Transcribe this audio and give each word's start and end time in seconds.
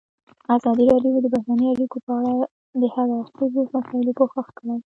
ازادي 0.55 0.83
راډیو 0.91 1.13
د 1.23 1.27
بهرنۍ 1.33 1.67
اړیکې 1.71 1.99
په 2.05 2.11
اړه 2.19 2.33
د 2.81 2.83
هر 2.93 3.07
اړخیزو 3.19 3.61
مسایلو 3.75 4.17
پوښښ 4.19 4.47
کړی. 4.57 4.75